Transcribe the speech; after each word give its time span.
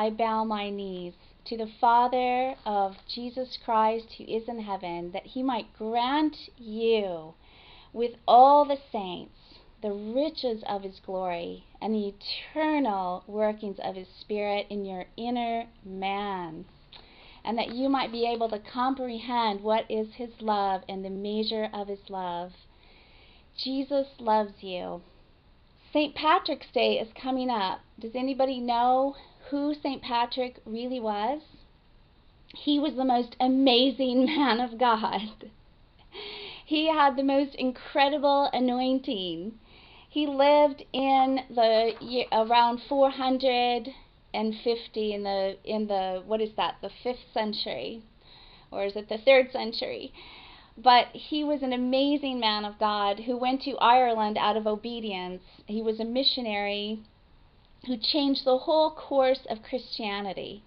I 0.00 0.08
bow 0.08 0.44
my 0.44 0.70
knees 0.70 1.12
to 1.44 1.58
the 1.58 1.70
Father 1.78 2.54
of 2.64 2.96
Jesus 3.06 3.58
Christ 3.62 4.14
who 4.16 4.24
is 4.24 4.48
in 4.48 4.60
heaven, 4.60 5.12
that 5.12 5.26
he 5.26 5.42
might 5.42 5.76
grant 5.76 6.48
you 6.56 7.34
with 7.92 8.12
all 8.26 8.64
the 8.64 8.78
saints 8.90 9.34
the 9.82 9.92
riches 9.92 10.64
of 10.66 10.84
his 10.84 11.00
glory 11.00 11.66
and 11.82 11.94
the 11.94 12.14
eternal 12.14 13.24
workings 13.26 13.78
of 13.78 13.94
his 13.94 14.08
Spirit 14.08 14.68
in 14.70 14.86
your 14.86 15.04
inner 15.18 15.66
man, 15.84 16.64
and 17.44 17.58
that 17.58 17.74
you 17.74 17.90
might 17.90 18.10
be 18.10 18.24
able 18.26 18.48
to 18.48 18.58
comprehend 18.58 19.60
what 19.60 19.84
is 19.90 20.14
his 20.14 20.30
love 20.40 20.80
and 20.88 21.04
the 21.04 21.10
measure 21.10 21.68
of 21.74 21.88
his 21.88 22.08
love. 22.08 22.52
Jesus 23.54 24.06
loves 24.18 24.62
you. 24.62 25.02
St. 25.92 26.14
Patrick's 26.14 26.70
Day 26.72 26.98
is 26.98 27.12
coming 27.12 27.50
up. 27.50 27.80
Does 27.98 28.12
anybody 28.14 28.60
know 28.60 29.16
who 29.50 29.74
St. 29.74 30.00
Patrick 30.00 30.62
really 30.64 31.00
was? 31.00 31.42
He 32.54 32.78
was 32.78 32.94
the 32.94 33.04
most 33.04 33.34
amazing 33.40 34.26
man 34.26 34.60
of 34.60 34.78
God. 34.78 35.50
He 36.64 36.86
had 36.86 37.16
the 37.16 37.24
most 37.24 37.56
incredible 37.56 38.48
anointing. 38.52 39.58
He 40.08 40.26
lived 40.26 40.84
in 40.92 41.40
the 41.50 41.94
year, 42.00 42.26
around 42.32 42.80
450 42.88 45.12
in 45.12 45.24
the 45.24 45.56
in 45.64 45.88
the 45.88 46.22
what 46.24 46.40
is 46.40 46.54
that? 46.56 46.76
The 46.80 46.90
5th 47.04 47.32
century 47.32 48.04
or 48.70 48.84
is 48.84 48.94
it 48.94 49.08
the 49.08 49.18
3rd 49.18 49.50
century? 49.52 50.12
But 50.76 51.08
he 51.08 51.42
was 51.44 51.62
an 51.62 51.72
amazing 51.72 52.38
man 52.38 52.64
of 52.64 52.78
God 52.78 53.20
who 53.20 53.36
went 53.36 53.62
to 53.62 53.76
Ireland 53.78 54.38
out 54.38 54.56
of 54.56 54.66
obedience. 54.66 55.42
He 55.66 55.82
was 55.82 56.00
a 56.00 56.04
missionary 56.04 57.00
who 57.86 57.96
changed 57.96 58.44
the 58.44 58.58
whole 58.58 58.90
course 58.90 59.46
of 59.48 59.62
Christianity. 59.62 60.62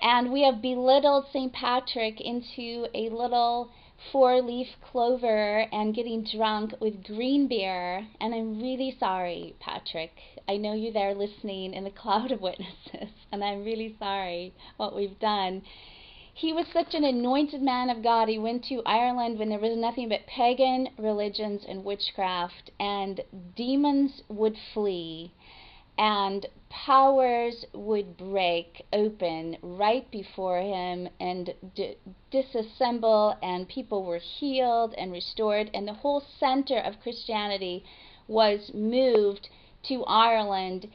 And 0.00 0.32
we 0.32 0.42
have 0.42 0.60
belittled 0.60 1.26
St. 1.32 1.52
Patrick 1.52 2.20
into 2.20 2.88
a 2.92 3.08
little 3.08 3.70
four 4.10 4.42
leaf 4.42 4.66
clover 4.80 5.60
and 5.72 5.94
getting 5.94 6.24
drunk 6.24 6.74
with 6.80 7.04
green 7.04 7.46
beer. 7.46 8.08
And 8.20 8.34
I'm 8.34 8.60
really 8.60 8.96
sorry, 8.98 9.54
Patrick. 9.60 10.10
I 10.48 10.56
know 10.56 10.72
you're 10.72 10.92
there 10.92 11.14
listening 11.14 11.72
in 11.72 11.84
the 11.84 11.90
cloud 11.90 12.32
of 12.32 12.40
witnesses, 12.40 13.10
and 13.32 13.44
I'm 13.44 13.64
really 13.64 13.94
sorry 13.98 14.52
what 14.76 14.96
we've 14.96 15.18
done. 15.20 15.62
He 16.34 16.52
was 16.52 16.66
such 16.72 16.94
an 16.94 17.04
anointed 17.04 17.62
man 17.62 17.90
of 17.90 18.02
God. 18.02 18.28
He 18.28 18.38
went 18.38 18.64
to 18.64 18.82
Ireland 18.84 19.38
when 19.38 19.50
there 19.50 19.58
was 19.58 19.76
nothing 19.76 20.08
but 20.08 20.26
pagan 20.26 20.88
religions 20.98 21.64
and 21.68 21.84
witchcraft, 21.84 22.70
and 22.80 23.20
demons 23.54 24.22
would 24.28 24.56
flee, 24.72 25.32
and 25.98 26.46
powers 26.70 27.64
would 27.74 28.16
break 28.16 28.84
open 28.92 29.56
right 29.62 30.10
before 30.10 30.60
him 30.60 31.08
and 31.20 31.54
d- 31.74 31.96
disassemble, 32.32 33.36
and 33.42 33.68
people 33.68 34.04
were 34.04 34.18
healed 34.18 34.94
and 34.96 35.12
restored, 35.12 35.70
and 35.74 35.86
the 35.86 35.92
whole 35.92 36.22
center 36.40 36.78
of 36.78 37.00
Christianity 37.00 37.84
was 38.26 38.70
moved 38.72 39.48
to 39.82 40.04
Ireland 40.04 40.88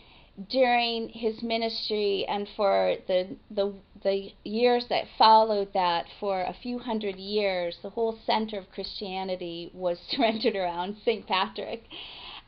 during 0.49 1.09
his 1.09 1.41
ministry 1.41 2.25
and 2.27 2.47
for 2.55 2.95
the 3.07 3.35
the 3.49 3.73
the 4.03 4.31
years 4.43 4.85
that 4.87 5.07
followed 5.17 5.73
that 5.73 6.05
for 6.19 6.41
a 6.41 6.53
few 6.53 6.77
hundred 6.77 7.15
years 7.15 7.79
the 7.81 7.89
whole 7.89 8.17
center 8.25 8.59
of 8.59 8.71
Christianity 8.71 9.71
was 9.73 9.97
centered 10.09 10.55
around 10.55 10.95
St. 11.03 11.25
Patrick 11.25 11.85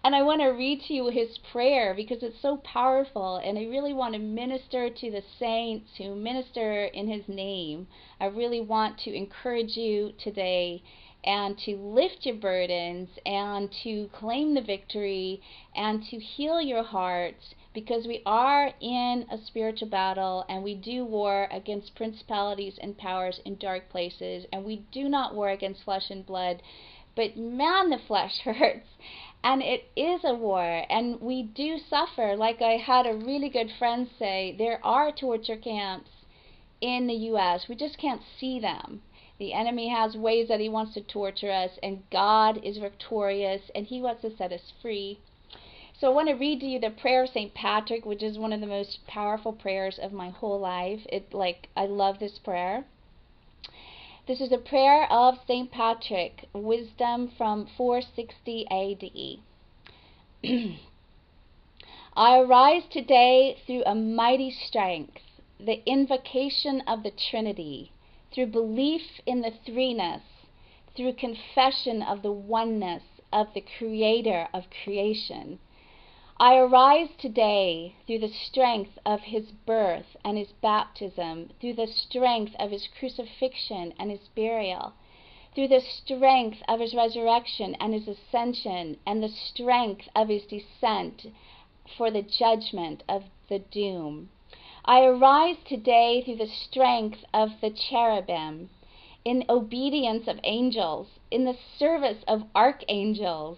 and 0.03 0.15
I 0.15 0.21
want 0.21 0.41
to 0.41 0.47
read 0.47 0.81
to 0.87 0.93
you 0.93 1.09
his 1.09 1.37
prayer 1.51 1.93
because 1.93 2.23
it's 2.23 2.41
so 2.41 2.57
powerful 2.57 3.35
and 3.37 3.57
I 3.57 3.63
really 3.63 3.93
want 3.93 4.13
to 4.13 4.19
minister 4.19 4.89
to 4.89 5.11
the 5.11 5.23
saints 5.37 5.91
who 5.97 6.15
minister 6.15 6.85
in 6.85 7.09
his 7.09 7.27
name. 7.27 7.87
I 8.19 8.27
really 8.27 8.61
want 8.61 8.97
to 8.99 9.13
encourage 9.13 9.75
you 9.75 10.13
today 10.17 10.81
and 11.25 11.57
to 11.59 11.75
lift 11.75 12.25
your 12.25 12.35
burdens 12.35 13.09
and 13.25 13.69
to 13.83 14.09
claim 14.13 14.53
the 14.53 14.61
victory 14.61 15.41
and 15.75 16.01
to 16.05 16.17
heal 16.17 16.61
your 16.61 16.83
hearts 16.83 17.53
because 17.73 18.07
we 18.07 18.21
are 18.25 18.71
in 18.79 19.25
a 19.29 19.37
spiritual 19.47 19.89
battle 19.89 20.45
and 20.47 20.63
we 20.63 20.75
do 20.75 21.03
war 21.03 21.47
against 21.51 21.95
principalities 21.95 22.79
and 22.81 22.97
powers 22.97 23.41
in 23.45 23.55
dark 23.57 23.89
places. 23.89 24.45
And 24.53 24.63
we 24.63 24.85
do 24.91 25.09
not 25.09 25.35
war 25.35 25.49
against 25.49 25.83
flesh 25.83 26.09
and 26.09 26.25
blood 26.25 26.61
but 27.19 27.35
man 27.35 27.89
the 27.89 27.97
flesh 28.07 28.39
hurts 28.45 28.87
and 29.43 29.61
it 29.61 29.89
is 29.93 30.21
a 30.23 30.33
war 30.33 30.85
and 30.89 31.19
we 31.19 31.43
do 31.43 31.77
suffer 31.77 32.33
like 32.37 32.61
i 32.61 32.77
had 32.77 33.05
a 33.05 33.13
really 33.13 33.49
good 33.49 33.69
friend 33.77 34.07
say 34.17 34.55
there 34.57 34.79
are 34.85 35.11
torture 35.11 35.57
camps 35.57 36.09
in 36.79 37.07
the 37.07 37.15
us 37.15 37.67
we 37.67 37.75
just 37.75 37.97
can't 37.97 38.21
see 38.39 38.57
them 38.57 39.01
the 39.37 39.51
enemy 39.51 39.89
has 39.89 40.15
ways 40.15 40.47
that 40.47 40.61
he 40.61 40.69
wants 40.69 40.93
to 40.93 41.01
torture 41.01 41.51
us 41.51 41.71
and 41.83 42.01
god 42.09 42.57
is 42.63 42.77
victorious 42.77 43.63
and 43.75 43.87
he 43.87 44.01
wants 44.01 44.21
to 44.21 44.33
set 44.37 44.53
us 44.53 44.71
free 44.81 45.19
so 45.99 46.07
I 46.07 46.15
want 46.15 46.29
to 46.29 46.35
read 46.35 46.61
to 46.61 46.65
you 46.65 46.79
the 46.79 46.91
prayer 46.91 47.23
of 47.23 47.29
St. 47.31 47.53
Patrick, 47.53 48.05
which 48.05 48.23
is 48.23 48.37
one 48.37 48.53
of 48.53 48.61
the 48.61 48.67
most 48.67 49.05
powerful 49.05 49.51
prayers 49.51 49.99
of 49.99 50.13
my 50.13 50.29
whole 50.29 50.57
life. 50.57 51.01
It 51.09 51.33
like 51.33 51.67
I 51.75 51.87
love 51.87 52.19
this 52.19 52.39
prayer. 52.39 52.85
This 54.29 54.41
is 54.41 54.51
a 54.51 54.59
prayer 54.59 55.11
of 55.11 55.39
St. 55.47 55.71
Patrick, 55.71 56.47
wisdom 56.53 57.29
from 57.35 57.65
460 57.65 58.67
AD. 58.69 59.09
I 62.15 62.37
arise 62.37 62.83
today 62.91 63.57
through 63.65 63.81
a 63.87 63.95
mighty 63.95 64.51
strength, 64.51 65.23
the 65.59 65.81
invocation 65.89 66.81
of 66.81 67.01
the 67.01 67.09
Trinity, 67.09 67.91
through 68.31 68.51
belief 68.51 69.19
in 69.25 69.41
the 69.41 69.53
threeness, 69.65 70.21
through 70.95 71.13
confession 71.13 72.03
of 72.03 72.21
the 72.21 72.31
oneness 72.31 73.01
of 73.33 73.55
the 73.55 73.65
Creator 73.79 74.49
of 74.53 74.65
creation 74.83 75.57
I 76.41 76.55
arise 76.55 77.09
today 77.17 77.95
through 78.07 78.19
the 78.19 78.31
strength 78.31 78.97
of 79.05 79.19
his 79.23 79.51
birth 79.51 80.15
and 80.23 80.37
his 80.37 80.53
baptism, 80.61 81.49
through 81.59 81.73
the 81.73 81.85
strength 81.85 82.55
of 82.57 82.71
his 82.71 82.87
crucifixion 82.87 83.93
and 83.99 84.09
his 84.09 84.29
burial, 84.29 84.93
through 85.53 85.67
the 85.67 85.81
strength 85.81 86.63
of 86.65 86.79
his 86.79 86.95
resurrection 86.95 87.75
and 87.81 87.93
his 87.93 88.07
ascension, 88.07 88.97
and 89.05 89.21
the 89.21 89.27
strength 89.27 90.07
of 90.15 90.29
his 90.29 90.45
descent 90.45 91.25
for 91.97 92.09
the 92.09 92.21
judgment 92.21 93.03
of 93.09 93.25
the 93.49 93.59
doom. 93.59 94.29
I 94.85 95.01
arise 95.03 95.57
today 95.65 96.21
through 96.21 96.37
the 96.37 96.47
strength 96.47 97.25
of 97.33 97.59
the 97.59 97.69
cherubim, 97.69 98.69
in 99.25 99.43
obedience 99.49 100.25
of 100.29 100.39
angels, 100.45 101.07
in 101.29 101.43
the 101.43 101.57
service 101.77 102.23
of 102.29 102.43
archangels 102.55 103.57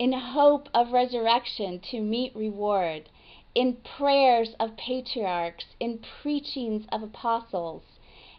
in 0.00 0.14
hope 0.14 0.66
of 0.72 0.92
resurrection 0.92 1.78
to 1.78 2.00
meet 2.00 2.34
reward, 2.34 3.06
in 3.54 3.76
prayers 3.98 4.54
of 4.58 4.74
patriarchs, 4.78 5.66
in 5.78 6.02
preachings 6.22 6.86
of 6.90 7.02
apostles, 7.02 7.82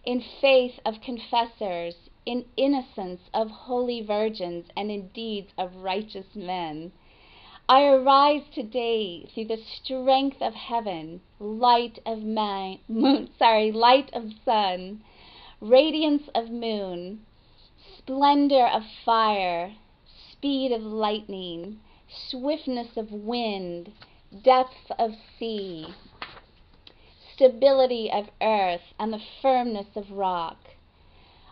in 0.04 0.24
faith 0.42 0.80
of 0.84 1.00
confessors, 1.02 1.94
in 2.26 2.44
innocence 2.58 3.22
of 3.32 3.48
holy 3.52 4.02
virgins, 4.02 4.66
and 4.76 4.90
in 4.90 5.08
deeds 5.10 5.52
of 5.56 5.76
righteous 5.76 6.26
men. 6.34 6.92
I 7.70 7.84
arise 7.84 8.42
today 8.52 9.28
through 9.32 9.46
the 9.46 9.64
strength 9.76 10.42
of 10.42 10.56
heaven, 10.56 11.22
light 11.40 12.00
of 12.08 12.24
man, 12.24 12.80
moon, 12.88 13.30
sorry, 13.38 13.72
light 13.72 14.10
of 14.14 14.32
sun, 14.44 15.04
radiance 15.62 16.28
of 16.34 16.50
moon, 16.50 17.24
splendor 18.00 18.66
of 18.66 18.82
fire, 19.06 19.76
speed 20.42 20.72
of 20.72 20.82
lightning, 20.82 21.80
swiftness 22.10 22.98
of 22.98 23.12
wind, 23.12 23.92
depth 24.44 24.92
of 24.98 25.12
sea, 25.38 25.86
stability 27.36 28.10
of 28.12 28.26
earth, 28.42 28.82
and 29.00 29.14
the 29.14 29.22
firmness 29.40 29.86
of 29.96 30.10
rock. 30.10 30.58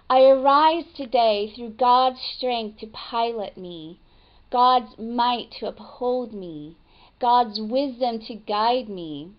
I 0.10 0.22
arise 0.22 0.86
today 0.96 1.54
through 1.56 1.76
God's 1.78 2.20
strength 2.36 2.80
to 2.80 2.88
pilot 2.88 3.56
me, 3.58 4.00
God's 4.52 4.98
might 4.98 5.52
to 5.60 5.68
uphold 5.68 6.34
me, 6.34 6.76
God's 7.22 7.62
wisdom 7.62 8.18
to 8.26 8.34
guide 8.34 8.90
me, 8.90 9.30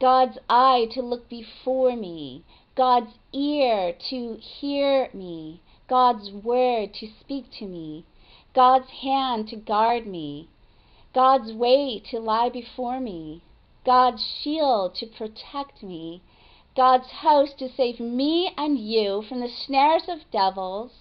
God's 0.00 0.38
eye 0.48 0.86
to 0.92 1.02
look 1.02 1.28
before 1.28 1.96
me, 1.96 2.44
God's 2.76 3.14
ear 3.32 3.96
to 4.10 4.36
hear 4.36 5.08
me, 5.12 5.60
God's 5.88 6.30
word 6.30 6.94
to 6.94 7.08
speak 7.20 7.46
to 7.58 7.66
me, 7.66 8.04
God's 8.54 8.88
hand 9.02 9.48
to 9.48 9.56
guard 9.56 10.06
me, 10.06 10.48
God's 11.12 11.52
way 11.52 11.98
to 12.10 12.20
lie 12.20 12.48
before 12.48 13.00
me, 13.00 13.42
God's 13.84 14.24
shield 14.24 14.94
to 14.94 15.06
protect 15.06 15.82
me, 15.82 16.22
God's 16.76 17.10
host 17.10 17.58
to 17.58 17.68
save 17.68 17.98
me 17.98 18.54
and 18.56 18.78
you 18.78 19.22
from 19.22 19.40
the 19.40 19.48
snares 19.48 20.08
of 20.08 20.30
devils, 20.30 20.92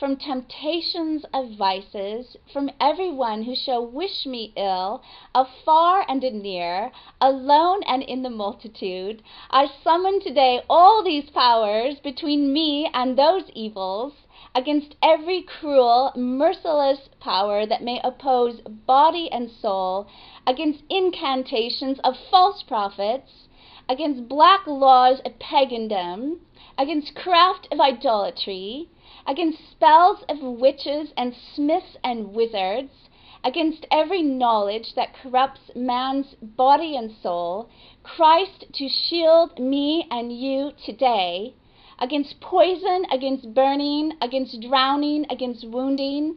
from 0.00 0.16
temptations 0.16 1.24
of 1.32 1.52
vices, 1.52 2.36
from 2.52 2.70
everyone 2.80 3.44
who 3.44 3.54
shall 3.54 3.86
wish 3.86 4.26
me 4.26 4.52
ill, 4.56 5.00
afar 5.32 6.04
and 6.08 6.22
near, 6.42 6.90
alone 7.20 7.84
and 7.84 8.02
in 8.02 8.24
the 8.24 8.30
multitude. 8.30 9.22
I 9.50 9.70
summon 9.84 10.20
today 10.20 10.62
all 10.68 11.04
these 11.04 11.30
powers 11.30 12.00
between 12.00 12.52
me 12.52 12.90
and 12.92 13.16
those 13.16 13.48
evils, 13.54 14.14
against 14.54 14.96
every 15.00 15.42
cruel, 15.42 16.12
merciless 16.16 17.08
power 17.20 17.64
that 17.66 17.82
may 17.82 18.00
oppose 18.02 18.60
body 18.86 19.30
and 19.30 19.48
soul, 19.48 20.08
against 20.46 20.82
incantations 20.90 22.00
of 22.02 22.16
false 22.30 22.62
prophets, 22.64 23.48
against 23.88 24.28
black 24.28 24.66
laws 24.66 25.20
of 25.24 25.38
pagandom, 25.38 26.40
against 26.76 27.14
craft 27.14 27.68
of 27.70 27.78
idolatry, 27.80 28.88
against 29.26 29.58
spells 29.70 30.24
of 30.28 30.40
witches 30.40 31.12
and 31.16 31.34
smiths 31.54 31.96
and 32.02 32.32
wizards, 32.34 33.08
against 33.44 33.86
every 33.90 34.22
knowledge 34.22 34.94
that 34.96 35.14
corrupts 35.14 35.70
man's 35.76 36.34
body 36.42 36.96
and 36.96 37.12
soul, 37.22 37.68
Christ 38.02 38.64
to 38.72 38.88
shield 38.88 39.58
me 39.58 40.06
and 40.10 40.32
you 40.32 40.72
today, 40.84 41.54
against 42.00 42.40
poison, 42.40 43.04
against 43.12 43.52
burning, 43.54 44.12
against 44.22 44.60
drowning, 44.60 45.26
against 45.30 45.66
wounding, 45.68 46.36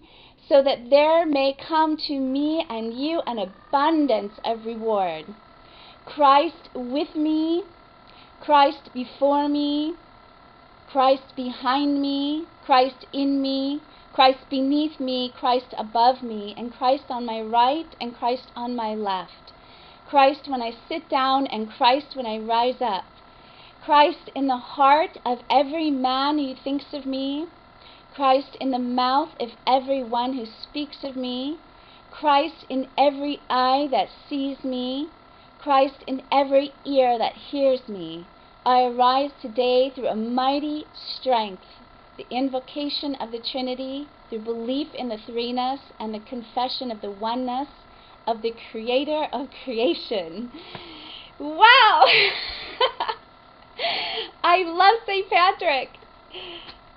so 0.49 0.61
that 0.61 0.89
there 0.89 1.25
may 1.25 1.53
come 1.53 1.95
to 1.95 2.19
me 2.19 2.65
and 2.69 2.93
you 2.93 3.21
an 3.25 3.39
abundance 3.39 4.33
of 4.43 4.65
reward. 4.65 5.33
Christ 6.05 6.69
with 6.75 7.15
me, 7.15 7.65
Christ 8.39 8.89
before 8.93 9.47
me, 9.47 9.97
Christ 10.85 11.33
behind 11.35 12.01
me, 12.01 12.49
Christ 12.61 13.05
in 13.13 13.41
me, 13.41 13.83
Christ 14.11 14.49
beneath 14.49 14.99
me, 14.99 15.33
Christ 15.35 15.73
above 15.77 16.21
me, 16.21 16.53
and 16.57 16.73
Christ 16.73 17.05
on 17.09 17.25
my 17.25 17.41
right 17.41 17.95
and 17.99 18.13
Christ 18.13 18.51
on 18.55 18.75
my 18.75 18.93
left. 18.93 19.53
Christ 20.05 20.47
when 20.47 20.61
I 20.61 20.73
sit 20.89 21.09
down 21.09 21.47
and 21.47 21.71
Christ 21.71 22.15
when 22.15 22.25
I 22.25 22.37
rise 22.39 22.81
up. 22.81 23.05
Christ 23.85 24.29
in 24.33 24.47
the 24.47 24.55
heart 24.55 25.17
of 25.25 25.39
every 25.49 25.91
man 25.91 26.37
who 26.37 26.55
thinks 26.63 26.85
of 26.93 27.05
me. 27.05 27.47
Christ 28.15 28.55
in 28.61 28.71
the 28.71 28.79
mouth 28.79 29.31
of 29.41 29.49
every 29.67 30.01
one 30.01 30.31
who 30.31 30.45
speaks 30.45 31.03
of 31.03 31.17
me. 31.17 31.59
Christ 32.09 32.65
in 32.69 32.87
every 32.97 33.41
eye 33.49 33.89
that 33.91 34.07
sees 34.29 34.63
me. 34.63 35.09
Christ 35.59 36.01
in 36.07 36.21
every 36.31 36.71
ear 36.85 37.17
that 37.17 37.33
hears 37.33 37.81
me. 37.89 38.25
I 38.65 38.83
arise 38.83 39.31
today 39.41 39.91
through 39.93 40.07
a 40.07 40.15
mighty 40.15 40.87
strength, 41.17 41.65
the 42.15 42.27
invocation 42.31 43.15
of 43.15 43.33
the 43.33 43.43
Trinity, 43.51 44.07
through 44.29 44.45
belief 44.45 44.87
in 44.93 45.09
the 45.09 45.17
threeness, 45.27 45.79
and 45.99 46.13
the 46.13 46.21
confession 46.21 46.89
of 46.89 47.01
the 47.01 47.11
oneness 47.11 47.67
of 48.27 48.41
the 48.41 48.55
Creator 48.71 49.27
of 49.33 49.49
creation. 49.65 50.53
Wow! 51.37 52.05
I 54.43 54.63
love 54.63 54.95
St. 55.05 55.29
Patrick, 55.29 55.89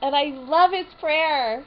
and 0.03 0.17
I 0.17 0.25
love 0.35 0.73
his 0.73 0.93
prayer. 0.99 1.65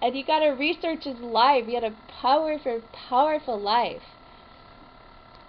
And 0.00 0.16
you 0.16 0.24
got 0.24 0.40
to 0.40 0.50
research 0.50 1.04
his 1.04 1.18
life. 1.18 1.66
He 1.66 1.74
had 1.74 1.84
a 1.84 1.92
powerful, 2.20 2.80
powerful 3.08 3.58
life. 3.58 4.02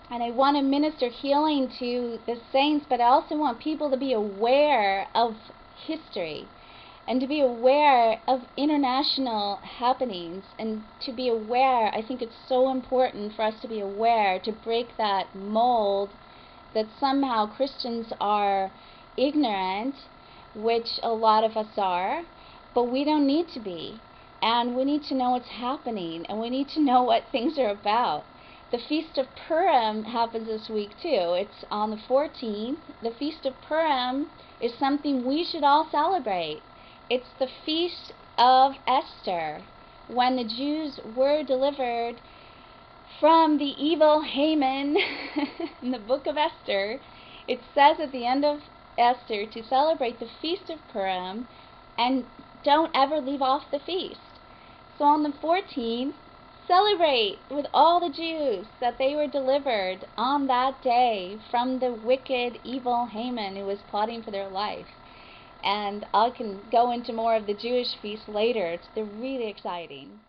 And 0.09 0.23
I 0.23 0.31
want 0.31 0.57
to 0.57 0.63
minister 0.63 1.09
healing 1.09 1.71
to 1.79 2.19
the 2.25 2.39
saints, 2.51 2.85
but 2.89 2.99
I 2.99 3.05
also 3.05 3.35
want 3.35 3.59
people 3.59 3.89
to 3.89 3.97
be 3.97 4.13
aware 4.13 5.07
of 5.15 5.35
history 5.85 6.47
and 7.07 7.19
to 7.19 7.27
be 7.27 7.41
aware 7.41 8.21
of 8.27 8.41
international 8.55 9.57
happenings 9.57 10.45
and 10.57 10.83
to 11.01 11.11
be 11.11 11.29
aware. 11.29 11.87
I 11.93 12.01
think 12.01 12.21
it's 12.21 12.35
so 12.47 12.69
important 12.69 13.33
for 13.35 13.43
us 13.43 13.55
to 13.61 13.67
be 13.67 13.79
aware 13.79 14.39
to 14.39 14.51
break 14.51 14.97
that 14.97 15.35
mold 15.35 16.11
that 16.73 16.85
somehow 16.99 17.47
Christians 17.55 18.07
are 18.19 18.71
ignorant, 19.17 19.95
which 20.55 20.99
a 21.03 21.09
lot 21.09 21.43
of 21.43 21.57
us 21.57 21.77
are, 21.77 22.23
but 22.73 22.85
we 22.85 23.03
don't 23.03 23.27
need 23.27 23.47
to 23.53 23.59
be. 23.59 23.99
And 24.41 24.75
we 24.75 24.83
need 24.83 25.03
to 25.03 25.15
know 25.15 25.31
what's 25.31 25.47
happening 25.47 26.25
and 26.27 26.39
we 26.39 26.49
need 26.49 26.67
to 26.69 26.81
know 26.81 27.03
what 27.03 27.23
things 27.31 27.57
are 27.57 27.69
about. 27.69 28.23
The 28.71 28.79
Feast 28.89 29.17
of 29.17 29.27
Purim 29.47 30.03
happens 30.03 30.47
this 30.47 30.67
week 30.67 30.91
too. 31.01 31.35
It's 31.37 31.63
on 31.69 31.91
the 31.91 32.01
14th. 32.09 32.77
The 33.03 33.11
Feast 33.19 33.45
of 33.45 33.53
Purim 33.61 34.27
is 34.59 34.73
something 34.79 35.23
we 35.23 35.43
should 35.43 35.63
all 35.63 35.87
celebrate. 35.91 36.61
It's 37.09 37.29
the 37.39 37.49
Feast 37.65 38.13
of 38.37 38.73
Esther, 38.87 39.61
when 40.07 40.35
the 40.35 40.43
Jews 40.43 40.99
were 41.15 41.43
delivered 41.43 42.15
from 43.19 43.59
the 43.59 43.73
evil 43.77 44.21
Haman 44.23 44.97
in 45.83 45.91
the 45.91 45.99
book 45.99 46.25
of 46.25 46.35
Esther. 46.35 46.99
It 47.47 47.59
says 47.75 47.97
at 47.99 48.11
the 48.11 48.25
end 48.25 48.43
of 48.43 48.59
Esther 48.97 49.45
to 49.45 49.63
celebrate 49.63 50.19
the 50.19 50.29
Feast 50.41 50.69
of 50.69 50.79
Purim 50.91 51.47
and 51.97 52.25
don't 52.63 52.91
ever 52.95 53.19
leave 53.19 53.41
off 53.41 53.63
the 53.71 53.79
feast. 53.79 54.19
So 54.97 55.05
on 55.05 55.23
the 55.23 55.29
14th, 55.29 56.13
Celebrate 56.67 57.39
with 57.51 57.65
all 57.73 57.99
the 57.99 58.09
Jews 58.09 58.65
that 58.79 58.97
they 58.97 59.15
were 59.15 59.27
delivered 59.27 60.05
on 60.17 60.47
that 60.47 60.81
day 60.81 61.37
from 61.51 61.79
the 61.79 61.91
wicked, 61.91 62.57
evil 62.63 63.05
Haman 63.07 63.57
who 63.57 63.65
was 63.65 63.79
plotting 63.89 64.23
for 64.23 64.31
their 64.31 64.47
life. 64.47 64.87
And 65.61 66.05
I 66.13 66.29
can 66.29 66.61
go 66.71 66.91
into 66.91 67.11
more 67.11 67.35
of 67.35 67.47
the 67.47 67.53
Jewish 67.53 67.97
feast 68.01 68.29
later. 68.29 68.79
They're 68.95 69.03
really 69.03 69.49
exciting. 69.49 70.21